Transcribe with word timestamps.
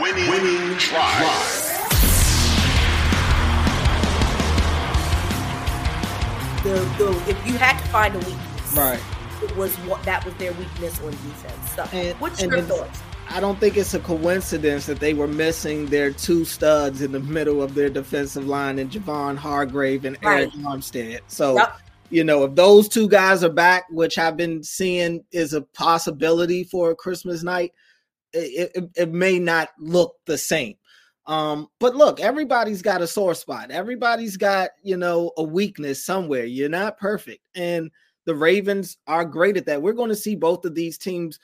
winning, 0.00 0.28
winning 0.30 0.76
drive. 0.78 1.74
The, 6.64 6.74
the, 6.98 7.24
if 7.30 7.46
you 7.46 7.54
had 7.56 7.78
to 7.80 7.88
find 7.88 8.14
a 8.14 8.18
weakness, 8.18 8.72
Right. 8.74 9.00
it 9.42 9.56
was 9.56 9.74
what 9.76 10.02
that 10.02 10.24
was 10.24 10.34
their 10.34 10.52
weakness 10.52 11.00
on 11.00 11.10
defense. 11.12 11.72
So, 11.76 11.84
And- 11.92 12.18
what's 12.20 12.42
and 12.42 12.50
your 12.52 12.62
thoughts? 12.62 13.00
I 13.30 13.40
don't 13.40 13.58
think 13.60 13.76
it's 13.76 13.94
a 13.94 14.00
coincidence 14.00 14.86
that 14.86 15.00
they 15.00 15.14
were 15.14 15.28
missing 15.28 15.86
their 15.86 16.10
two 16.10 16.44
studs 16.44 17.00
in 17.02 17.12
the 17.12 17.20
middle 17.20 17.62
of 17.62 17.74
their 17.74 17.88
defensive 17.90 18.46
line 18.46 18.78
and 18.78 18.90
Javon 18.90 19.36
Hargrave 19.36 20.04
and 20.04 20.20
Arik 20.22 20.24
Right. 20.24 20.52
Armstead. 20.64 21.20
So, 21.28 21.56
Yep. 21.56 21.76
you 22.10 22.24
know, 22.24 22.44
if 22.44 22.54
those 22.54 22.88
two 22.88 23.06
guys 23.08 23.44
are 23.44 23.50
back, 23.50 23.84
which 23.90 24.18
I've 24.18 24.36
been 24.36 24.62
seeing 24.64 25.24
is 25.30 25.52
a 25.52 25.60
possibility 25.62 26.64
for 26.64 26.90
a 26.90 26.94
Christmas 26.96 27.42
night, 27.42 27.72
it, 28.32 28.70
it, 28.74 28.90
it 28.96 29.12
may 29.12 29.38
not 29.38 29.70
look 29.78 30.14
the 30.26 30.38
same. 30.38 30.74
Um, 31.26 31.68
but 31.78 31.94
look, 31.94 32.20
everybody's 32.20 32.80
got 32.80 33.02
a 33.02 33.06
sore 33.06 33.34
spot. 33.34 33.70
Everybody's 33.70 34.38
got, 34.38 34.70
you 34.82 34.96
know, 34.96 35.32
a 35.36 35.42
weakness 35.42 36.04
somewhere. 36.04 36.44
You're 36.44 36.70
not 36.70 36.98
perfect. 36.98 37.42
And 37.54 37.90
the 38.24 38.34
Ravens 38.34 38.96
are 39.06 39.26
great 39.26 39.58
at 39.58 39.66
that. 39.66 39.82
We're 39.82 39.92
going 39.92 40.08
to 40.08 40.16
see 40.16 40.34
both 40.34 40.64
of 40.64 40.74
these 40.74 40.96
teams 40.96 41.38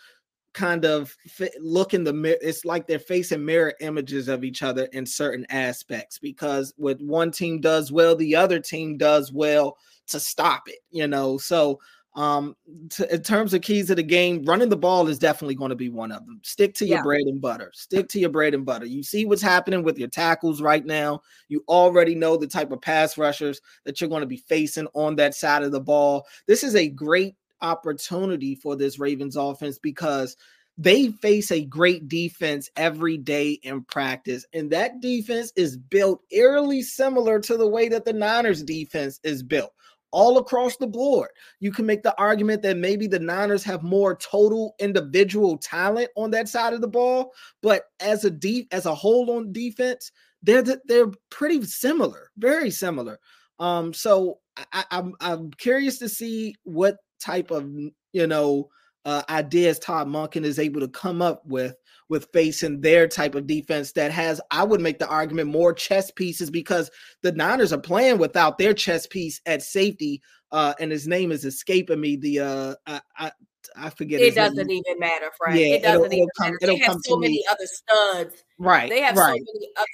kind 0.54 0.84
of 0.86 1.14
fi- 1.28 1.50
look 1.60 1.92
in 1.92 2.04
the 2.04 2.12
mirror. 2.12 2.38
It's 2.40 2.64
like 2.64 2.86
they're 2.86 2.98
facing 2.98 3.44
mirror 3.44 3.74
images 3.80 4.28
of 4.28 4.44
each 4.44 4.62
other 4.62 4.84
in 4.92 5.04
certain 5.04 5.44
aspects 5.50 6.18
because 6.18 6.72
what 6.76 7.00
one 7.02 7.30
team 7.30 7.60
does 7.60 7.92
well, 7.92 8.16
the 8.16 8.36
other 8.36 8.60
team 8.60 8.96
does 8.96 9.32
well 9.32 9.76
to 10.06 10.20
stop 10.20 10.62
it, 10.66 10.78
you 10.90 11.06
know. 11.06 11.36
So, 11.36 11.80
um, 12.14 12.54
t- 12.90 13.04
in 13.10 13.22
terms 13.22 13.52
of 13.54 13.62
keys 13.62 13.90
of 13.90 13.96
the 13.96 14.02
game, 14.02 14.44
running 14.44 14.68
the 14.68 14.76
ball 14.76 15.08
is 15.08 15.18
definitely 15.18 15.56
going 15.56 15.70
to 15.70 15.74
be 15.76 15.88
one 15.88 16.12
of 16.12 16.24
them. 16.26 16.40
Stick 16.44 16.74
to 16.74 16.86
your 16.86 16.98
Yeah. 16.98 17.02
bread 17.02 17.22
and 17.26 17.40
butter. 17.40 17.70
Stick 17.74 18.08
to 18.10 18.20
your 18.20 18.30
bread 18.30 18.54
and 18.54 18.64
butter. 18.64 18.86
You 18.86 19.02
see 19.02 19.24
what's 19.26 19.42
happening 19.42 19.82
with 19.82 19.98
your 19.98 20.08
tackles 20.08 20.62
right 20.62 20.84
now. 20.84 21.22
You 21.48 21.64
already 21.68 22.14
know 22.14 22.36
the 22.36 22.46
type 22.46 22.70
of 22.70 22.80
pass 22.80 23.18
rushers 23.18 23.60
that 23.84 24.00
you're 24.00 24.10
going 24.10 24.20
to 24.20 24.26
be 24.26 24.36
facing 24.36 24.86
on 24.94 25.16
that 25.16 25.34
side 25.34 25.62
of 25.64 25.72
the 25.72 25.80
ball. 25.80 26.26
This 26.46 26.62
is 26.62 26.76
a 26.76 26.88
great 26.88 27.34
opportunity 27.62 28.54
for 28.54 28.76
this 28.76 28.98
Ravens 28.98 29.36
offense 29.36 29.78
because 29.78 30.36
they 30.76 31.08
face 31.08 31.50
a 31.52 31.64
great 31.64 32.08
defense 32.08 32.68
every 32.76 33.16
day 33.16 33.52
in 33.62 33.82
practice. 33.84 34.44
And 34.52 34.70
that 34.70 35.00
defense 35.00 35.52
is 35.56 35.76
built 35.76 36.20
eerily 36.30 36.82
similar 36.82 37.38
to 37.40 37.56
the 37.56 37.68
way 37.68 37.88
that 37.88 38.04
the 38.04 38.12
Niners 38.12 38.62
defense 38.62 39.20
is 39.22 39.42
built. 39.42 39.72
All 40.14 40.38
across 40.38 40.76
the 40.76 40.86
board, 40.86 41.30
you 41.58 41.72
can 41.72 41.86
make 41.86 42.04
the 42.04 42.16
argument 42.20 42.62
that 42.62 42.76
maybe 42.76 43.08
the 43.08 43.18
Niners 43.18 43.64
have 43.64 43.82
more 43.82 44.14
total 44.16 44.76
individual 44.78 45.58
talent 45.58 46.08
on 46.16 46.30
that 46.30 46.48
side 46.48 46.72
of 46.72 46.80
the 46.80 46.86
ball, 46.88 47.32
but 47.62 47.82
as 47.98 48.24
a 48.24 48.30
deep 48.30 48.68
as 48.70 48.86
a 48.86 48.94
whole 48.94 49.28
on 49.32 49.52
defense, 49.52 50.12
they're 50.44 50.62
the- 50.62 50.80
they're 50.84 51.10
pretty 51.30 51.64
similar, 51.64 52.30
very 52.38 52.70
similar. 52.70 53.18
Um, 53.58 53.92
so 53.92 54.38
I, 54.72 54.84
I'm 54.92 55.14
I'm 55.20 55.50
curious 55.52 55.98
to 55.98 56.08
see 56.08 56.54
what 56.62 56.96
type 57.20 57.50
of 57.50 57.68
you 58.12 58.26
know 58.28 58.68
uh, 59.04 59.22
ideas 59.28 59.80
Todd 59.80 60.06
Monken 60.06 60.44
is 60.44 60.60
able 60.60 60.80
to 60.80 60.88
come 60.88 61.22
up 61.22 61.42
with 61.44 61.74
with 62.08 62.28
facing 62.32 62.80
their 62.80 63.08
type 63.08 63.34
of 63.34 63.46
defense 63.46 63.92
that 63.92 64.10
has, 64.12 64.40
I 64.50 64.62
would 64.64 64.80
make 64.80 64.98
the 64.98 65.08
argument, 65.08 65.48
more 65.50 65.72
chess 65.72 66.10
pieces 66.10 66.50
because 66.50 66.90
the 67.22 67.32
Niners 67.32 67.72
are 67.72 67.80
playing 67.80 68.18
without 68.18 68.58
their 68.58 68.74
chess 68.74 69.06
piece 69.06 69.40
at 69.46 69.62
safety, 69.62 70.20
uh, 70.52 70.74
and 70.78 70.92
his 70.92 71.06
name 71.08 71.32
is 71.32 71.44
escaping 71.44 72.00
me. 72.00 72.16
The 72.16 72.40
uh, 72.40 72.74
I, 72.86 73.00
I, 73.18 73.32
I 73.76 73.90
forget. 73.90 74.20
It 74.20 74.34
doesn't 74.34 74.70
even 74.70 74.98
matter, 74.98 75.30
Frank. 75.38 75.58
Yeah, 75.58 75.66
it 75.66 75.82
doesn't 75.82 76.04
it'll- 76.04 76.12
even 76.12 76.18
it'll 76.18 76.30
come- 76.38 76.52
matter. 76.52 76.66
They 76.66 76.76
have 76.78 76.96
so 77.04 77.16
many 77.16 77.32
me. 77.34 77.44
other 77.50 77.66
studs. 77.66 78.44
Right, 78.58 78.88
They 78.90 79.00
have 79.00 79.16
right. 79.16 79.40
so 79.40 79.52
many 79.54 79.68
other 79.76 79.86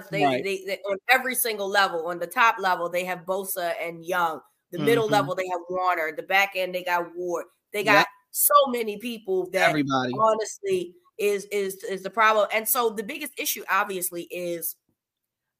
studs. 0.00 0.10
They, 0.10 0.24
Right. 0.24 0.44
they, 0.44 0.64
they 0.66 0.78
on 0.90 0.98
every 1.10 1.34
single 1.34 1.68
level. 1.68 2.08
On 2.08 2.18
the 2.18 2.26
top 2.26 2.56
level, 2.58 2.90
they 2.90 3.04
have 3.04 3.20
Bosa 3.20 3.72
and 3.80 4.04
Young. 4.04 4.40
The 4.72 4.78
middle 4.80 5.06
Mhm. 5.06 5.12
level, 5.12 5.34
they 5.34 5.46
have 5.50 5.60
Warner. 5.70 6.12
The 6.16 6.22
back 6.24 6.52
end, 6.56 6.74
they 6.74 6.82
got 6.82 7.06
Ward. 7.16 7.44
They 7.72 7.84
got 7.84 7.98
Yep. 7.98 8.06
so 8.32 8.54
many 8.68 8.98
people 8.98 9.48
that 9.52 9.68
Everybody. 9.70 10.12
honestly 10.18 10.94
is 11.18 11.44
is 11.46 11.82
is 11.84 12.02
the 12.02 12.10
problem. 12.10 12.48
And 12.52 12.68
so 12.68 12.90
the 12.90 13.02
biggest 13.02 13.32
issue, 13.38 13.62
obviously, 13.70 14.24
is 14.24 14.76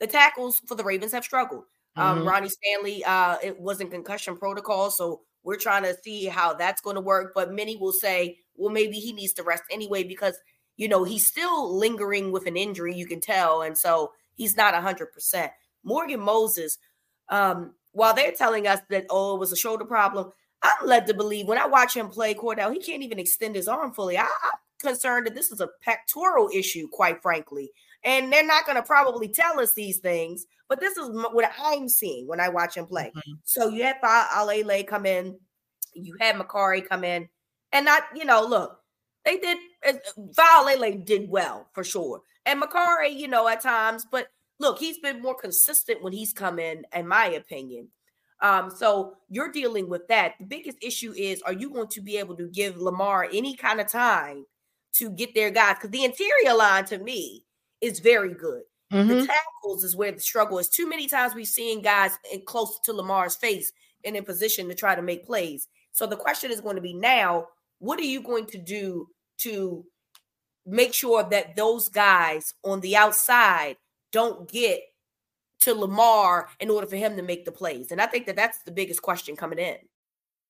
the 0.00 0.06
tackles 0.06 0.60
for 0.66 0.74
the 0.74 0.84
Ravens 0.84 1.12
have 1.12 1.24
struggled. 1.24 1.64
Um, 1.96 2.20
Mhm. 2.20 2.26
Ronnie 2.26 2.48
Stanley, 2.48 3.04
uh, 3.04 3.38
it 3.42 3.58
wasn't 3.60 3.90
concussion 3.90 4.36
protocol, 4.36 4.90
so 4.90 5.22
we're 5.44 5.56
trying 5.56 5.82
to 5.84 5.96
see 6.02 6.26
how 6.26 6.54
that's 6.54 6.80
going 6.80 6.96
to 6.96 7.02
work. 7.02 7.32
But 7.34 7.52
many 7.52 7.76
will 7.76 7.92
say, 7.92 8.38
well, 8.56 8.70
maybe 8.72 8.98
he 8.98 9.12
needs 9.12 9.32
to 9.34 9.42
rest 9.42 9.64
anyway 9.70 10.02
because 10.04 10.38
you 10.76 10.88
know 10.88 11.04
he's 11.04 11.26
still 11.26 11.76
lingering 11.76 12.32
with 12.32 12.46
an 12.46 12.56
injury. 12.56 12.94
You 12.94 13.06
can 13.06 13.20
tell, 13.20 13.62
and 13.62 13.76
so 13.76 14.12
he's 14.34 14.56
not 14.56 14.74
hundred 14.74 15.12
percent. 15.12 15.52
Morgan 15.84 16.20
Moses, 16.20 16.78
um, 17.28 17.74
while 17.92 18.14
they're 18.14 18.32
telling 18.32 18.66
us 18.66 18.80
that 18.90 19.06
oh 19.10 19.34
it 19.36 19.40
was 19.40 19.52
a 19.52 19.56
shoulder 19.56 19.84
problem, 19.84 20.32
I'm 20.62 20.86
led 20.86 21.06
to 21.08 21.14
believe 21.14 21.46
when 21.48 21.58
I 21.58 21.66
watch 21.66 21.94
him 21.96 22.08
play 22.08 22.34
Cordell, 22.34 22.72
he 22.72 22.80
can't 22.80 23.02
even 23.02 23.18
extend 23.18 23.54
his 23.56 23.68
arm 23.68 23.92
fully. 23.92 24.16
I, 24.18 24.22
I'm 24.22 24.28
concerned 24.82 25.26
that 25.26 25.34
this 25.34 25.50
is 25.50 25.60
a 25.60 25.70
pectoral 25.82 26.50
issue, 26.52 26.88
quite 26.88 27.22
frankly. 27.22 27.70
And 28.04 28.32
they're 28.32 28.46
not 28.46 28.66
going 28.66 28.76
to 28.76 28.82
probably 28.82 29.28
tell 29.28 29.60
us 29.60 29.74
these 29.74 29.98
things, 29.98 30.46
but 30.68 30.80
this 30.80 30.96
is 30.96 31.08
what 31.10 31.50
I'm 31.58 31.88
seeing 31.88 32.26
when 32.26 32.40
I 32.40 32.48
watch 32.48 32.76
him 32.76 32.86
play. 32.86 33.12
So 33.44 33.68
you 33.68 33.84
had 33.84 34.00
Alele 34.02 34.86
come 34.86 35.06
in, 35.06 35.38
you 35.94 36.16
had 36.20 36.36
Mekari 36.36 36.86
come 36.86 37.04
in, 37.04 37.28
and 37.72 37.86
not, 37.86 38.02
you 38.14 38.24
know, 38.24 38.44
look, 38.44 38.80
they 39.24 39.38
did, 39.38 39.58
Alele 40.36 41.04
did 41.04 41.30
well 41.30 41.68
for 41.72 41.84
sure. 41.84 42.22
And 42.44 42.60
Mekari, 42.60 43.16
you 43.16 43.28
know, 43.28 43.46
at 43.46 43.60
times, 43.60 44.04
but 44.10 44.28
look, 44.58 44.78
he's 44.78 44.98
been 44.98 45.22
more 45.22 45.36
consistent 45.36 46.02
when 46.02 46.12
he's 46.12 46.32
come 46.32 46.58
in, 46.58 46.84
in 46.94 47.06
my 47.06 47.26
opinion. 47.26 47.88
Um, 48.40 48.70
so 48.70 49.14
you're 49.28 49.52
dealing 49.52 49.88
with 49.88 50.08
that. 50.08 50.34
The 50.40 50.46
biggest 50.46 50.78
issue 50.82 51.14
is 51.16 51.40
are 51.42 51.52
you 51.52 51.70
going 51.70 51.88
to 51.88 52.00
be 52.00 52.16
able 52.16 52.36
to 52.36 52.48
give 52.48 52.76
Lamar 52.76 53.28
any 53.32 53.54
kind 53.54 53.80
of 53.80 53.88
time 53.88 54.44
to 54.94 55.10
get 55.10 55.34
their 55.34 55.50
guys? 55.50 55.76
Because 55.76 55.90
the 55.90 56.04
interior 56.04 56.54
line 56.54 56.84
to 56.86 56.98
me 56.98 57.44
is 57.80 58.00
very 58.00 58.34
good. 58.34 58.62
The 58.90 58.98
Mhm. 58.98 59.26
tackles 59.26 59.84
is 59.84 59.96
where 59.96 60.12
the 60.12 60.20
struggle 60.20 60.58
is. 60.58 60.68
Too 60.68 60.86
many 60.86 61.08
times 61.08 61.34
we've 61.34 61.48
seen 61.48 61.80
guys 61.80 62.12
in 62.30 62.44
close 62.44 62.78
to 62.80 62.92
Lamar's 62.92 63.34
face 63.36 63.72
and 64.04 64.14
in 64.16 64.24
position 64.24 64.68
to 64.68 64.74
try 64.74 64.94
to 64.94 65.00
make 65.00 65.24
plays. 65.24 65.66
So 65.92 66.06
the 66.06 66.16
question 66.16 66.50
is 66.50 66.60
going 66.60 66.76
to 66.76 66.82
be 66.82 66.92
now, 66.92 67.48
what 67.78 67.98
are 67.98 68.04
you 68.04 68.20
going 68.22 68.46
to 68.46 68.58
do 68.58 69.08
to 69.38 69.86
make 70.66 70.92
sure 70.92 71.22
that 71.22 71.56
those 71.56 71.88
guys 71.88 72.52
on 72.64 72.80
the 72.80 72.94
outside 72.96 73.78
don't 74.10 74.46
get 74.50 74.82
to 75.60 75.74
Lamar 75.74 76.50
in 76.60 76.68
order 76.68 76.86
for 76.86 76.96
him 76.96 77.16
to 77.16 77.22
make 77.22 77.46
the 77.46 77.52
plays? 77.52 77.92
And 77.92 78.00
I 78.00 78.06
think 78.06 78.26
that 78.26 78.36
that's 78.36 78.62
the 78.64 78.72
biggest 78.72 79.00
question 79.00 79.36
coming 79.36 79.58
in. 79.58 79.78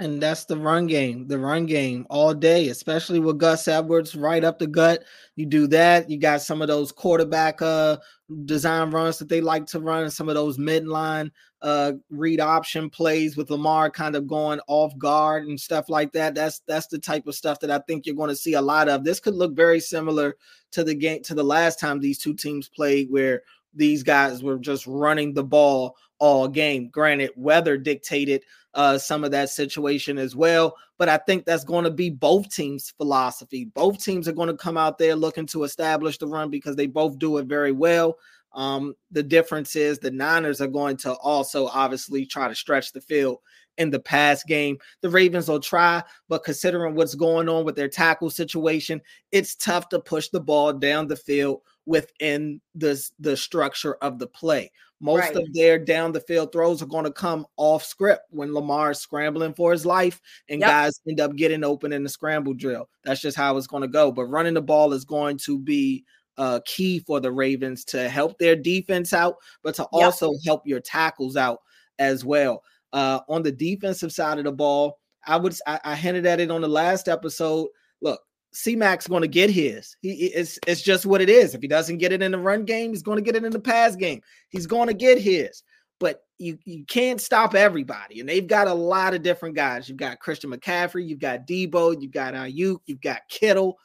And 0.00 0.20
that's 0.20 0.44
the 0.44 0.56
run 0.56 0.88
game, 0.88 1.28
the 1.28 1.38
run 1.38 1.66
game 1.66 2.04
all 2.10 2.34
day, 2.34 2.68
especially 2.68 3.20
with 3.20 3.38
Gus 3.38 3.68
Edwards 3.68 4.16
right 4.16 4.42
up 4.42 4.58
the 4.58 4.66
gut. 4.66 5.04
You 5.36 5.46
do 5.46 5.68
that. 5.68 6.10
You 6.10 6.18
got 6.18 6.42
some 6.42 6.60
of 6.62 6.66
those 6.66 6.90
quarterback 6.90 7.62
uh 7.62 7.98
design 8.44 8.90
runs 8.90 9.18
that 9.18 9.28
they 9.28 9.40
like 9.40 9.66
to 9.66 9.78
run, 9.78 10.02
and 10.02 10.12
some 10.12 10.28
of 10.28 10.34
those 10.34 10.58
midline 10.58 11.30
uh 11.62 11.92
read 12.10 12.40
option 12.40 12.90
plays 12.90 13.36
with 13.36 13.50
Lamar 13.50 13.88
kind 13.88 14.16
of 14.16 14.26
going 14.26 14.58
off 14.66 14.98
guard 14.98 15.46
and 15.46 15.60
stuff 15.60 15.88
like 15.88 16.12
that. 16.12 16.34
That's 16.34 16.60
that's 16.66 16.88
the 16.88 16.98
type 16.98 17.28
of 17.28 17.36
stuff 17.36 17.60
that 17.60 17.70
I 17.70 17.78
think 17.86 18.04
you're 18.04 18.16
going 18.16 18.30
to 18.30 18.36
see 18.36 18.54
a 18.54 18.62
lot 18.62 18.88
of. 18.88 19.04
This 19.04 19.20
could 19.20 19.36
look 19.36 19.54
very 19.54 19.78
similar 19.78 20.34
to 20.72 20.82
the 20.82 20.96
game 20.96 21.22
to 21.22 21.34
the 21.34 21.44
last 21.44 21.78
time 21.78 22.00
these 22.00 22.18
two 22.18 22.34
teams 22.34 22.68
played 22.68 23.12
where 23.12 23.42
these 23.74 24.02
guys 24.02 24.42
were 24.42 24.58
just 24.58 24.86
running 24.86 25.34
the 25.34 25.44
ball 25.44 25.96
all 26.18 26.48
game. 26.48 26.88
Granted, 26.88 27.30
weather 27.36 27.76
dictated 27.76 28.42
uh, 28.74 28.98
some 28.98 29.24
of 29.24 29.30
that 29.30 29.50
situation 29.50 30.18
as 30.18 30.34
well. 30.34 30.76
But 30.98 31.08
I 31.08 31.18
think 31.18 31.44
that's 31.44 31.64
going 31.64 31.84
to 31.84 31.90
be 31.90 32.10
both 32.10 32.50
teams' 32.50 32.92
philosophy. 32.96 33.66
Both 33.66 34.02
teams 34.02 34.28
are 34.28 34.32
going 34.32 34.48
to 34.48 34.56
come 34.56 34.76
out 34.76 34.98
there 34.98 35.16
looking 35.16 35.46
to 35.46 35.64
establish 35.64 36.18
the 36.18 36.26
run 36.26 36.50
because 36.50 36.76
they 36.76 36.86
both 36.86 37.18
do 37.18 37.38
it 37.38 37.46
very 37.46 37.72
well. 37.72 38.16
Um, 38.52 38.94
the 39.10 39.22
difference 39.22 39.74
is 39.74 39.98
the 39.98 40.12
Niners 40.12 40.60
are 40.60 40.68
going 40.68 40.96
to 40.98 41.14
also 41.14 41.66
obviously 41.66 42.24
try 42.24 42.46
to 42.46 42.54
stretch 42.54 42.92
the 42.92 43.00
field 43.00 43.38
in 43.78 43.90
the 43.90 44.00
pass 44.00 44.42
game. 44.44 44.78
The 45.00 45.10
Ravens 45.10 45.48
will 45.48 45.60
try, 45.60 46.02
but 46.28 46.44
considering 46.44 46.94
what's 46.94 47.14
going 47.14 47.48
on 47.48 47.64
with 47.64 47.76
their 47.76 47.88
tackle 47.88 48.30
situation, 48.30 49.00
it's 49.32 49.54
tough 49.54 49.88
to 49.90 50.00
push 50.00 50.28
the 50.28 50.40
ball 50.40 50.72
down 50.72 51.08
the 51.08 51.16
field 51.16 51.62
within 51.86 52.60
the, 52.74 53.02
the 53.18 53.36
structure 53.36 53.94
of 53.96 54.18
the 54.18 54.26
play. 54.26 54.70
Most 55.00 55.20
right. 55.20 55.36
of 55.36 55.52
their 55.52 55.78
down 55.78 56.12
the 56.12 56.20
field 56.20 56.50
throws 56.50 56.80
are 56.80 56.86
going 56.86 57.04
to 57.04 57.12
come 57.12 57.46
off 57.56 57.84
script 57.84 58.22
when 58.30 58.54
Lamar 58.54 58.92
is 58.92 59.00
scrambling 59.00 59.52
for 59.52 59.72
his 59.72 59.84
life 59.84 60.20
and 60.48 60.60
yep. 60.60 60.70
guys 60.70 61.00
end 61.06 61.20
up 61.20 61.36
getting 61.36 61.62
open 61.62 61.92
in 61.92 62.02
the 62.02 62.08
scramble 62.08 62.54
drill. 62.54 62.88
That's 63.04 63.20
just 63.20 63.36
how 63.36 63.56
it's 63.56 63.66
going 63.66 63.82
to 63.82 63.88
go. 63.88 64.10
But 64.12 64.26
running 64.26 64.54
the 64.54 64.62
ball 64.62 64.92
is 64.94 65.04
going 65.04 65.36
to 65.38 65.58
be 65.58 66.04
uh, 66.38 66.60
key 66.64 67.00
for 67.00 67.20
the 67.20 67.30
Ravens 67.30 67.84
to 67.86 68.08
help 68.08 68.38
their 68.38 68.56
defense 68.56 69.12
out, 69.12 69.36
but 69.62 69.74
to 69.74 69.82
yep. 69.82 69.88
also 69.92 70.32
help 70.44 70.66
your 70.66 70.80
tackles 70.80 71.36
out 71.36 71.60
as 71.98 72.24
well. 72.24 72.62
Uh, 72.94 73.20
on 73.28 73.42
the 73.42 73.50
defensive 73.50 74.12
side 74.12 74.38
of 74.38 74.44
the 74.44 74.52
ball, 74.52 75.00
I 75.26 75.36
would 75.36 75.54
I, 75.66 75.80
I 75.84 75.94
hinted 75.96 76.26
at 76.26 76.38
it 76.38 76.50
on 76.50 76.60
the 76.60 76.68
last 76.68 77.08
episode. 77.08 77.68
Look, 78.00 78.20
C 78.52 78.76
Mac's 78.76 79.08
going 79.08 79.22
to 79.22 79.28
get 79.28 79.50
his. 79.50 79.96
He 80.00 80.26
it's 80.26 80.60
it's 80.66 80.80
just 80.80 81.04
what 81.04 81.20
it 81.20 81.28
is. 81.28 81.54
If 81.54 81.60
he 81.60 81.66
doesn't 81.66 81.98
get 81.98 82.12
it 82.12 82.22
in 82.22 82.30
the 82.30 82.38
run 82.38 82.64
game, 82.64 82.90
he's 82.90 83.02
going 83.02 83.16
to 83.16 83.22
get 83.22 83.34
it 83.34 83.44
in 83.44 83.50
the 83.50 83.58
pass 83.58 83.96
game. 83.96 84.20
He's 84.48 84.66
going 84.66 84.86
to 84.86 84.94
get 84.94 85.18
his. 85.18 85.64
But 85.98 86.20
you 86.38 86.56
you 86.64 86.84
can't 86.84 87.20
stop 87.20 87.56
everybody, 87.56 88.20
and 88.20 88.28
they've 88.28 88.46
got 88.46 88.68
a 88.68 88.74
lot 88.74 89.12
of 89.12 89.22
different 89.22 89.56
guys. 89.56 89.88
You've 89.88 89.98
got 89.98 90.20
Christian 90.20 90.52
McCaffrey, 90.52 91.06
you've 91.06 91.18
got 91.18 91.48
Deebo, 91.48 92.00
you've 92.00 92.12
got 92.12 92.34
Aiyuk, 92.34 92.78
you've 92.86 93.00
got 93.00 93.22
Kittle. 93.28 93.76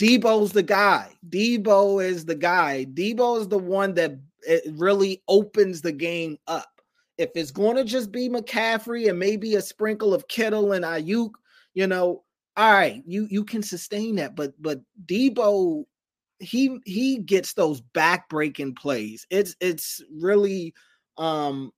Deebo's 0.00 0.52
the 0.52 0.62
guy. 0.62 1.10
Deebo 1.28 2.02
is 2.02 2.24
the 2.24 2.34
guy. 2.34 2.86
Deebo 2.86 3.40
is 3.40 3.48
the 3.48 3.58
one 3.58 3.94
that 3.94 4.12
it 4.42 4.62
really 4.78 5.22
opens 5.28 5.82
the 5.82 5.92
game 5.92 6.38
up. 6.46 6.79
If 7.20 7.30
it's 7.34 7.50
going 7.50 7.76
to 7.76 7.84
just 7.84 8.10
be 8.10 8.30
McCaffrey 8.30 9.10
and 9.10 9.18
maybe 9.18 9.54
a 9.54 9.60
sprinkle 9.60 10.14
of 10.14 10.26
Kittle 10.28 10.72
and 10.72 10.86
Aiyuk, 10.86 11.32
you 11.74 11.86
know, 11.86 12.24
all 12.56 12.72
right, 12.72 13.02
you 13.06 13.26
you 13.30 13.44
can 13.44 13.62
sustain 13.62 14.16
that, 14.16 14.34
but 14.34 14.54
but 14.60 14.80
Deebo, 15.04 15.84
he 16.38 16.78
he 16.86 17.18
gets 17.18 17.52
those 17.52 17.80
back-breaking 17.80 18.74
plays. 18.74 19.26
It's 19.30 19.54
it's 19.60 20.02
really 20.10 20.74
um 21.18 21.72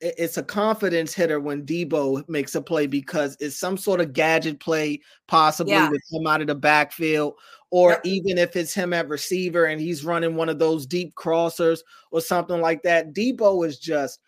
it's 0.00 0.36
a 0.36 0.42
confidence 0.42 1.12
hitter 1.12 1.40
when 1.40 1.66
Deebo 1.66 2.28
makes 2.28 2.54
a 2.54 2.62
play 2.62 2.86
because 2.86 3.36
it's 3.40 3.58
some 3.58 3.76
sort 3.76 4.00
of 4.00 4.12
gadget 4.12 4.60
play, 4.60 5.00
possibly 5.26 5.72
yeah. 5.72 5.90
with 5.90 6.02
him 6.10 6.26
out 6.26 6.40
of 6.40 6.46
the 6.46 6.54
backfield, 6.54 7.34
or 7.70 7.92
yep. 7.92 8.00
even 8.04 8.38
if 8.38 8.54
it's 8.54 8.74
him 8.74 8.92
at 8.92 9.08
receiver 9.08 9.64
and 9.64 9.80
he's 9.80 10.04
running 10.04 10.36
one 10.36 10.48
of 10.48 10.58
those 10.58 10.86
deep 10.86 11.14
crossers 11.14 11.80
or 12.10 12.20
something 12.20 12.60
like 12.60 12.82
that. 12.82 13.12
Deebo 13.12 13.66
is 13.66 13.78
just 13.78 14.20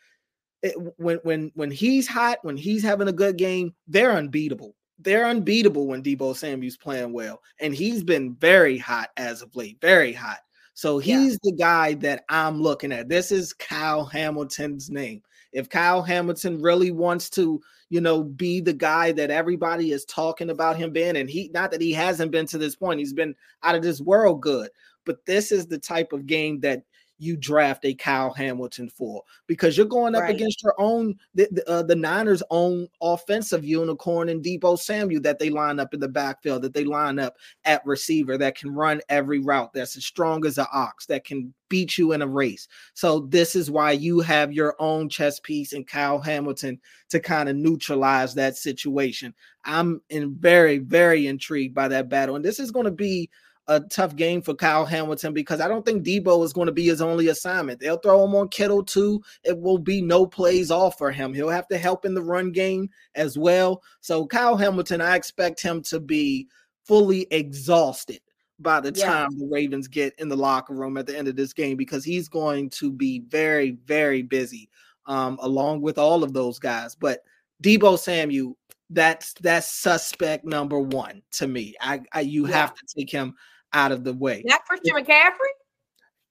it, 0.62 0.74
when 0.98 1.18
when 1.22 1.50
when 1.54 1.70
he's 1.70 2.06
hot, 2.06 2.38
when 2.42 2.56
he's 2.56 2.82
having 2.82 3.08
a 3.08 3.12
good 3.12 3.36
game, 3.36 3.74
they're 3.88 4.12
unbeatable 4.12 4.74
they're 5.02 5.26
unbeatable 5.26 5.86
when 5.86 6.02
Deebo 6.02 6.36
Samuel's 6.36 6.76
playing 6.76 7.12
well, 7.12 7.40
and 7.58 7.74
he's 7.74 8.04
been 8.04 8.34
very 8.34 8.78
hot 8.78 9.10
as 9.16 9.42
of 9.42 9.54
late, 9.56 9.78
very 9.80 10.12
hot. 10.12 10.38
So 10.74 10.98
he's 10.98 11.32
yeah. 11.32 11.38
the 11.42 11.52
guy 11.52 11.94
that 11.94 12.24
I'm 12.28 12.60
looking 12.60 12.92
at. 12.92 13.08
This 13.08 13.32
is 13.32 13.52
Kyle 13.52 14.04
Hamilton's 14.04 14.90
name. 14.90 15.22
If 15.52 15.68
Kyle 15.68 16.02
Hamilton 16.02 16.60
really 16.60 16.90
wants 16.90 17.28
to, 17.30 17.60
you 17.88 18.00
know, 18.00 18.22
be 18.22 18.60
the 18.60 18.72
guy 18.72 19.12
that 19.12 19.30
everybody 19.30 19.92
is 19.92 20.04
talking 20.04 20.50
about 20.50 20.76
him 20.76 20.92
being, 20.92 21.16
and 21.16 21.28
he 21.28 21.50
not 21.52 21.70
that 21.72 21.80
he 21.80 21.92
hasn't 21.92 22.30
been 22.30 22.46
to 22.46 22.58
this 22.58 22.76
point, 22.76 23.00
he's 23.00 23.12
been 23.12 23.34
out 23.62 23.74
of 23.74 23.82
this 23.82 24.00
world 24.00 24.40
good. 24.42 24.70
But 25.06 25.24
this 25.26 25.50
is 25.50 25.66
the 25.66 25.78
type 25.78 26.12
of 26.12 26.26
game 26.26 26.60
that 26.60 26.82
you 27.20 27.37
draft 27.37 27.84
a 27.84 27.94
Kyle 27.94 28.32
Hamilton 28.32 28.88
for 28.88 29.22
because 29.46 29.76
you're 29.76 29.87
going 29.87 30.14
up 30.14 30.22
right. 30.22 30.34
against 30.34 30.62
your 30.62 30.75
own 30.78 31.14
the 31.34 31.49
the, 31.50 31.69
uh, 31.69 31.82
the, 31.82 31.94
Niners' 31.94 32.43
own 32.50 32.88
offensive 33.02 33.64
unicorn 33.64 34.31
and 34.31 34.43
Deebo 34.43 34.78
Samuel 34.78 35.20
that 35.22 35.38
they 35.38 35.50
line 35.50 35.78
up 35.78 35.93
in 35.93 36.00
the 36.00 36.08
backfield, 36.08 36.62
that 36.62 36.72
they 36.72 36.84
line 36.84 37.19
up 37.19 37.37
at 37.64 37.84
receiver, 37.84 38.38
that 38.38 38.56
can 38.56 38.75
run 38.75 39.00
every 39.08 39.38
route, 39.38 39.72
that's 39.72 39.96
as 39.96 40.05
strong 40.06 40.46
as 40.46 40.58
an 40.58 40.67
ox, 40.72 41.06
that 41.06 41.25
can 41.25 41.52
beat 41.69 41.99
you 41.99 42.12
in 42.12 42.22
a 42.22 42.26
race. 42.26 42.67
So 42.94 43.20
this 43.20 43.55
is 43.55 43.70
why 43.70 43.93
you 43.93 44.20
have 44.20 44.52
your 44.52 44.75
own 44.78 45.08
chess 45.08 45.38
piece 45.40 45.72
in 45.72 45.84
Kyle 45.84 46.19
Hamilton 46.19 46.81
to 47.10 47.20
kind 47.20 47.48
of 47.48 47.56
neutralize 47.56 48.34
that 48.34 48.56
situation. 48.56 49.34
I'm 49.65 50.00
in 50.08 50.34
very 50.34 50.79
very 50.79 51.27
intrigued 51.27 51.74
by 51.74 51.89
that 51.89 52.08
battle, 52.08 52.36
and 52.36 52.44
this 52.44 52.58
is 52.58 52.70
going 52.70 52.86
to 52.86 52.91
be 52.91 53.29
a 53.70 53.79
tough 53.79 54.17
game 54.17 54.43
for 54.43 54.53
Kyle 54.53 54.84
Hamilton 54.84 55.32
because 55.32 55.60
I 55.60 55.69
don't 55.69 55.86
think 55.86 56.05
Deebo 56.05 56.44
is 56.44 56.53
going 56.53 56.67
to 56.67 56.72
be 56.72 56.86
his 56.86 57.00
only 57.00 57.29
assignment. 57.29 57.79
They'll 57.79 57.98
throw 57.98 58.24
him 58.24 58.34
on 58.34 58.48
Kittle 58.48 58.82
too. 58.82 59.22
It 59.44 59.56
will 59.56 59.79
be 59.79 60.03
no 60.03 60.27
plays 60.27 60.72
off 60.72 60.98
for 60.98 61.12
him. 61.12 61.32
He'll 61.32 61.48
have 61.48 61.69
to 61.69 61.79
help 61.79 62.05
in 62.05 62.12
the 62.12 62.22
run 62.22 62.50
game 62.50 62.91
as 63.15 63.39
well. 63.39 63.81
So 64.00 64.27
Kyle 64.27 64.56
Hamilton, 64.56 65.00
I 65.00 65.15
expect 65.15 65.62
him 65.62 65.82
to 65.82 66.00
be 66.00 66.48
fully 66.84 67.29
exhausted 67.31 68.20
by 68.58 68.81
the 68.81 68.91
time 68.91 69.39
the 69.39 69.46
Ravens 69.46 69.86
get 69.86 70.15
in 70.19 70.29
the 70.29 70.36
locker 70.36 70.74
room 70.74 70.96
at 70.96 71.06
the 71.06 71.17
end 71.17 71.29
of 71.29 71.36
this 71.36 71.53
game 71.53 71.77
because 71.77 72.05
he's 72.05 72.29
going 72.29 72.70
to 72.70 72.91
be 72.91 73.20
very, 73.20 73.79
very 73.86 74.22
busy 74.22 74.69
um, 75.06 75.39
along 75.43 75.81
with 75.81 75.96
all 75.96 76.24
of 76.24 76.32
those 76.32 76.58
guys. 76.58 76.96
But 76.96 77.20
Deebo 77.62 78.00
Samuel, 78.00 78.56
that's 78.91 79.32
that's 79.34 79.69
suspect 79.69 80.44
number 80.44 80.81
one 80.81 81.22
to 81.32 81.46
me. 81.46 81.77
I, 81.81 82.00
I 82.12 82.22
you 82.22 82.48
yeah. 82.48 82.56
have 82.56 82.74
to 82.74 82.82
take 82.96 83.10
him 83.10 83.36
out 83.72 83.93
of 83.93 84.05
the 84.05 84.12
way. 84.12 84.43
Not 84.44 84.65
Christian 84.65 84.96
McCaffrey. 84.96 85.53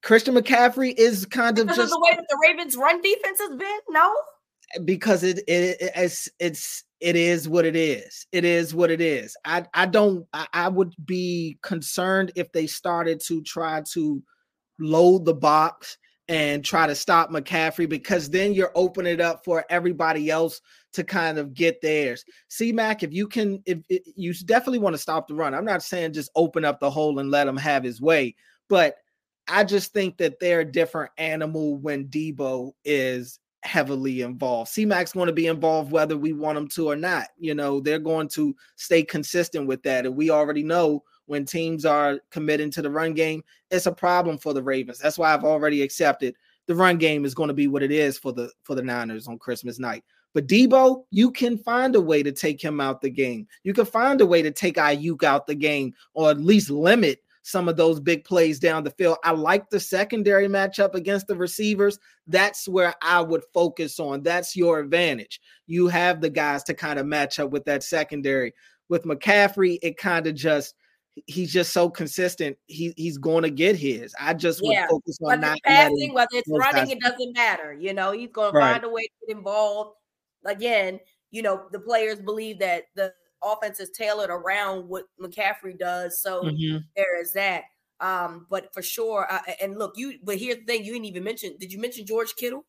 Christian 0.01 0.35
McCaffrey 0.35 0.93
is 0.97 1.25
kind 1.25 1.55
because 1.55 1.69
of 1.71 1.75
just 1.75 1.93
of 1.93 1.99
the 1.99 1.99
way 1.99 2.15
that 2.15 2.25
the 2.29 2.37
Ravens' 2.47 2.75
run 2.75 3.01
defense 3.01 3.39
has 3.39 3.55
been. 3.55 3.79
No, 3.89 4.13
because 4.85 5.23
it, 5.23 5.39
it 5.47 5.77
it's 5.95 6.29
it's 6.39 6.83
it 6.99 7.15
is 7.15 7.49
what 7.49 7.65
it 7.65 7.75
is. 7.75 8.25
It 8.31 8.45
is 8.45 8.73
what 8.73 8.91
it 8.91 9.01
is. 9.01 9.35
I 9.45 9.65
I 9.73 9.85
don't. 9.85 10.25
I, 10.33 10.47
I 10.53 10.67
would 10.69 10.93
be 11.05 11.57
concerned 11.61 12.31
if 12.35 12.51
they 12.51 12.67
started 12.67 13.21
to 13.27 13.41
try 13.43 13.81
to 13.93 14.23
load 14.79 15.25
the 15.25 15.33
box 15.33 15.97
and 16.29 16.63
try 16.63 16.85
to 16.85 16.93
stop 16.93 17.31
McCaffrey 17.31 17.89
because 17.89 18.29
then 18.29 18.53
you're 18.53 18.71
opening 18.75 19.13
it 19.13 19.19
up 19.19 19.43
for 19.43 19.65
everybody 19.69 20.29
else 20.29 20.61
to 20.93 21.03
kind 21.03 21.39
of 21.39 21.55
get 21.55 21.81
theirs. 21.81 22.23
C 22.49 22.71
Mac, 22.71 23.01
if 23.01 23.11
you 23.11 23.27
can, 23.27 23.61
if, 23.65 23.79
if 23.89 24.03
you 24.15 24.33
definitely 24.45 24.79
want 24.79 24.93
to 24.93 25.01
stop 25.01 25.27
the 25.27 25.33
run. 25.33 25.55
I'm 25.55 25.65
not 25.65 25.83
saying 25.83 26.13
just 26.13 26.29
open 26.35 26.63
up 26.63 26.79
the 26.79 26.89
hole 26.89 27.17
and 27.17 27.31
let 27.31 27.47
him 27.47 27.57
have 27.57 27.83
his 27.83 27.99
way, 27.99 28.35
but 28.69 28.95
I 29.47 29.63
just 29.63 29.91
think 29.91 30.17
that 30.17 30.39
they're 30.39 30.59
a 30.59 30.71
different 30.71 31.11
animal 31.17 31.77
when 31.77 32.05
Deebo 32.05 32.73
is 32.85 33.39
heavily 33.63 34.21
involved. 34.21 34.69
C 34.69 34.85
Mac's 34.85 35.13
going 35.13 35.27
to 35.27 35.33
be 35.33 35.47
involved 35.47 35.91
whether 35.91 36.15
we 36.15 36.33
want 36.33 36.59
him 36.59 36.67
to 36.69 36.91
or 36.91 36.95
not. 36.95 37.27
You 37.39 37.55
know, 37.55 37.79
they're 37.79 37.97
going 37.97 38.29
to 38.29 38.55
stay 38.75 39.03
consistent 39.03 39.65
with 39.65 39.81
that. 39.83 40.05
And 40.05 40.15
we 40.15 40.29
already 40.29 40.63
know 40.63 41.03
when 41.29 41.45
teams 41.45 41.85
are 41.85 42.19
committing 42.31 42.71
to 42.71 42.81
the 42.81 42.89
run 42.89 43.13
game, 43.13 43.43
it's 43.69 43.85
a 43.85 43.91
problem 43.91 44.37
for 44.37 44.53
the 44.53 44.63
Ravens. 44.63 44.97
That's 44.97 45.17
why 45.17 45.33
I've 45.33 45.43
already 45.43 45.83
accepted 45.83 46.35
the 46.69 46.75
run 46.75 46.97
game 46.97 47.25
is 47.25 47.33
going 47.33 47.47
to 47.47 47.53
be 47.53 47.67
what 47.67 47.81
it 47.81 47.91
is 47.91 48.17
for 48.17 48.31
the 48.31 48.51
for 48.61 48.75
the 48.75 48.81
Niners 48.83 49.27
on 49.27 49.39
Christmas 49.39 49.79
night. 49.79 50.03
But 50.35 50.47
Deebo, 50.47 51.03
you 51.09 51.31
can 51.31 51.57
find 51.57 51.95
a 51.95 52.01
way 52.01 52.21
to 52.21 52.31
take 52.31 52.63
him 52.63 52.79
out 52.79 53.01
the 53.01 53.09
game. 53.09 53.47
You 53.63 53.73
can 53.73 53.85
find 53.85 54.21
a 54.21 54.25
way 54.25 54.43
to 54.43 54.51
take 54.51 54.75
Aiyuk 54.75 55.23
out 55.23 55.47
the 55.47 55.55
game, 55.55 55.93
or 56.13 56.29
at 56.29 56.39
least 56.39 56.69
limit 56.69 57.23
some 57.41 57.67
of 57.67 57.75
those 57.75 57.99
big 57.99 58.23
plays 58.23 58.59
down 58.59 58.83
the 58.83 58.91
field. 58.91 59.17
I 59.23 59.31
like 59.31 59.69
the 59.71 59.79
secondary 59.79 60.47
matchup 60.47 60.93
against 60.93 61.25
the 61.25 61.35
receivers. 61.35 61.97
That's 62.27 62.67
where 62.67 62.93
I 63.01 63.21
would 63.21 63.43
focus 63.51 63.99
on. 63.99 64.21
That's 64.21 64.55
your 64.55 64.79
advantage. 64.79 65.41
You 65.65 65.87
have 65.87 66.21
the 66.21 66.29
guys 66.29 66.63
to 66.65 66.75
kind 66.75 66.99
of 66.99 67.07
match 67.07 67.39
up 67.39 67.49
with 67.49 67.65
that 67.65 67.81
secondary. 67.83 68.53
With 68.89 69.05
McCaffrey, 69.05 69.79
it 69.81 69.97
kind 69.97 70.27
of 70.27 70.35
just 70.35 70.75
he's 71.27 71.51
just 71.51 71.73
so 71.73 71.89
consistent. 71.89 72.57
He 72.67 72.93
he's 72.97 73.17
going 73.17 73.43
to 73.43 73.49
get 73.49 73.75
his. 73.75 74.13
I 74.19 74.33
just 74.33 74.61
yeah. 74.63 74.83
would 74.83 74.89
focus 74.89 75.17
on 75.21 75.27
whether 75.27 75.41
not 75.41 75.59
passing, 75.63 76.13
whether 76.13 76.29
it's 76.33 76.49
running, 76.49 76.85
guys. 76.85 76.91
it 76.91 76.99
doesn't 76.99 77.33
matter. 77.33 77.73
You 77.73 77.93
know, 77.93 78.11
he's 78.11 78.31
going 78.31 78.53
right. 78.53 78.67
to 78.67 78.73
find 78.73 78.83
a 78.85 78.89
way 78.89 79.03
to 79.03 79.27
get 79.27 79.37
involved. 79.37 79.95
Again, 80.45 80.99
you 81.31 81.41
know, 81.41 81.63
the 81.71 81.79
players 81.79 82.19
believe 82.19 82.59
that 82.59 82.85
the 82.95 83.13
offense 83.43 83.79
is 83.79 83.89
tailored 83.91 84.29
around 84.29 84.87
what 84.87 85.05
McCaffrey 85.21 85.77
does. 85.77 86.21
So 86.21 86.43
mm-hmm. 86.43 86.77
there 86.95 87.21
is 87.21 87.33
that. 87.33 87.63
Um, 88.01 88.47
but 88.49 88.73
for 88.73 88.81
sure, 88.81 89.27
uh, 89.29 89.41
and 89.61 89.77
look, 89.77 89.93
you. 89.97 90.19
But 90.23 90.37
here's 90.37 90.57
the 90.57 90.63
thing: 90.63 90.85
you 90.85 90.93
didn't 90.93 91.05
even 91.05 91.23
mention. 91.23 91.55
Did 91.59 91.73
you 91.73 91.81
mention 91.81 92.05
George 92.05 92.35
Kittle? 92.35 92.65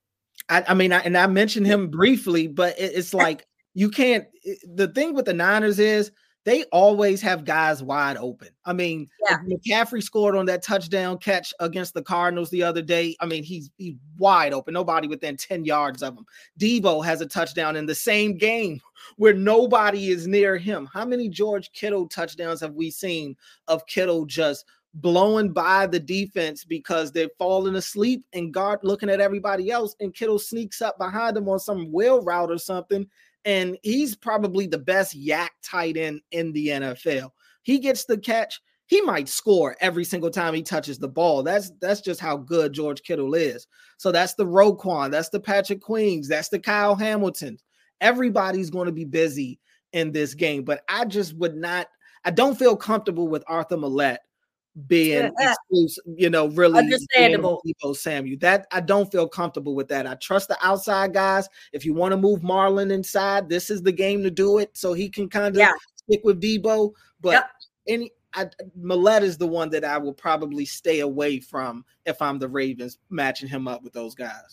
I, 0.48 0.64
I 0.68 0.74
mean, 0.74 0.92
I, 0.92 1.00
and 1.00 1.16
I 1.16 1.26
mentioned 1.28 1.66
him 1.66 1.88
briefly, 1.88 2.48
but 2.48 2.78
it, 2.78 2.92
it's 2.94 3.14
like 3.14 3.46
you 3.74 3.90
can't. 3.90 4.24
It, 4.42 4.58
the 4.76 4.88
thing 4.88 5.14
with 5.14 5.26
the 5.26 5.34
Niners 5.34 5.78
is 5.78 6.10
they 6.44 6.64
always 6.64 7.20
have 7.20 7.44
guys 7.44 7.82
wide 7.82 8.16
open. 8.16 8.48
I 8.64 8.72
mean, 8.72 9.08
yeah. 9.28 9.38
McCaffrey 9.40 10.02
scored 10.02 10.34
on 10.34 10.46
that 10.46 10.62
touchdown 10.62 11.18
catch 11.18 11.52
against 11.60 11.92
the 11.92 12.02
Cardinals 12.02 12.48
the 12.50 12.62
other 12.62 12.80
day. 12.80 13.14
I 13.20 13.26
mean, 13.26 13.44
he's 13.44 13.70
he's 13.76 13.96
wide 14.16 14.54
open. 14.54 14.72
Nobody 14.72 15.06
within 15.06 15.36
10 15.36 15.64
yards 15.64 16.02
of 16.02 16.16
him. 16.16 16.24
Deebo 16.58 17.04
has 17.04 17.20
a 17.20 17.26
touchdown 17.26 17.76
in 17.76 17.84
the 17.84 17.94
same 17.94 18.38
game 18.38 18.80
where 19.16 19.34
nobody 19.34 20.08
is 20.10 20.26
near 20.26 20.56
him. 20.56 20.88
How 20.92 21.04
many 21.04 21.28
George 21.28 21.70
Kittle 21.72 22.08
touchdowns 22.08 22.60
have 22.60 22.74
we 22.74 22.90
seen 22.90 23.36
of 23.68 23.86
Kittle 23.86 24.24
just 24.24 24.64
blowing 24.94 25.52
by 25.52 25.86
the 25.86 26.00
defense 26.00 26.64
because 26.64 27.12
they're 27.12 27.28
falling 27.38 27.76
asleep 27.76 28.24
and 28.32 28.52
guard 28.52 28.80
looking 28.82 29.10
at 29.10 29.20
everybody 29.20 29.70
else 29.70 29.94
and 30.00 30.14
Kittle 30.14 30.38
sneaks 30.38 30.82
up 30.82 30.98
behind 30.98 31.36
them 31.36 31.48
on 31.48 31.60
some 31.60 31.92
wheel 31.92 32.22
route 32.22 32.50
or 32.50 32.58
something 32.58 33.06
and 33.44 33.78
he's 33.82 34.16
probably 34.16 34.66
the 34.66 34.78
best 34.78 35.18
YAC 35.18 35.48
tight 35.62 35.96
end 35.96 36.20
in 36.32 36.52
the 36.52 36.68
NFL. 36.68 37.30
He 37.62 37.78
gets 37.78 38.04
the 38.04 38.18
catch. 38.18 38.60
He 38.86 39.00
might 39.02 39.28
score 39.28 39.76
every 39.80 40.04
single 40.04 40.30
time 40.30 40.52
he 40.52 40.62
touches 40.62 40.98
the 40.98 41.08
ball. 41.08 41.42
That's 41.42 41.70
that's 41.80 42.00
just 42.00 42.20
how 42.20 42.36
good 42.36 42.72
George 42.72 43.02
Kittle 43.02 43.34
is. 43.34 43.66
So 43.98 44.10
that's 44.10 44.34
the 44.34 44.46
Roquan, 44.46 45.10
that's 45.10 45.28
the 45.28 45.40
Patrick 45.40 45.80
Queens, 45.80 46.26
that's 46.26 46.48
the 46.48 46.58
Kyle 46.58 46.96
Hamilton. 46.96 47.58
Everybody's 48.00 48.70
going 48.70 48.86
to 48.86 48.92
be 48.92 49.04
busy 49.04 49.60
in 49.92 50.10
this 50.10 50.34
game, 50.34 50.64
but 50.64 50.82
I 50.88 51.04
just 51.04 51.36
would 51.36 51.54
not. 51.54 51.86
I 52.24 52.30
don't 52.30 52.58
feel 52.58 52.76
comfortable 52.76 53.28
with 53.28 53.44
Arthur 53.46 53.76
Maulet 53.76 54.18
being 54.86 55.32
exclusive, 55.38 56.04
you 56.16 56.30
know, 56.30 56.46
really 56.48 56.78
understandable. 56.78 57.62
Deebo 57.66 57.96
Samuel. 57.96 58.38
That 58.40 58.66
I 58.70 58.80
don't 58.80 59.10
feel 59.10 59.28
comfortable 59.28 59.74
with 59.74 59.88
that. 59.88 60.06
I 60.06 60.14
trust 60.14 60.48
the 60.48 60.58
outside 60.62 61.12
guys. 61.12 61.48
If 61.72 61.84
you 61.84 61.94
want 61.94 62.12
to 62.12 62.16
move 62.16 62.40
Marlon 62.40 62.92
inside, 62.92 63.48
this 63.48 63.70
is 63.70 63.82
the 63.82 63.92
game 63.92 64.22
to 64.22 64.30
do 64.30 64.58
it. 64.58 64.76
So 64.76 64.92
he 64.92 65.08
can 65.08 65.28
kind 65.28 65.54
of 65.54 65.56
yeah. 65.56 65.72
stick 65.96 66.20
with 66.24 66.40
Deebo. 66.40 66.92
But 67.20 67.30
yep. 67.30 67.50
any 67.88 68.12
I, 68.34 68.48
Maulet 68.80 69.22
is 69.22 69.36
the 69.36 69.46
one 69.46 69.70
that 69.70 69.84
I 69.84 69.98
will 69.98 70.12
probably 70.12 70.64
stay 70.64 71.00
away 71.00 71.40
from 71.40 71.84
if 72.06 72.22
I'm 72.22 72.38
the 72.38 72.48
Ravens 72.48 72.98
matching 73.10 73.48
him 73.48 73.66
up 73.66 73.82
with 73.82 73.92
those 73.92 74.14
guys. 74.14 74.42